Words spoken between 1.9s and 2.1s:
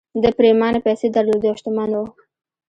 و